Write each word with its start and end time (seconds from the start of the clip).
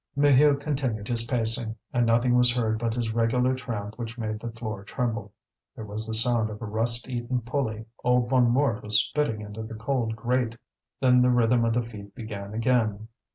Maheu 0.17 0.59
continued 0.59 1.07
his 1.07 1.25
pacing, 1.25 1.75
and 1.93 2.07
nothing 2.07 2.33
was 2.35 2.51
heard 2.55 2.79
but 2.79 2.95
his 2.95 3.13
regular 3.13 3.53
tramp 3.53 3.99
which 3.99 4.17
made 4.17 4.39
the 4.39 4.49
floor 4.51 4.83
tremble. 4.83 5.31
There 5.75 5.85
was 5.85 6.07
the 6.07 6.13
sound 6.15 6.49
of 6.49 6.59
a 6.59 6.65
rust 6.65 7.07
eaten 7.07 7.41
pulley; 7.41 7.85
old 8.03 8.27
Bonnemort 8.27 8.81
was 8.81 8.99
spitting 8.99 9.41
into 9.41 9.61
the 9.61 9.75
cold 9.75 10.15
grate. 10.15 10.57
Then 11.01 11.21
the 11.21 11.29
rhythm 11.29 11.63
of 11.65 11.73
the 11.75 11.83
feet 11.83 12.15
began 12.15 12.51
again. 12.55 13.09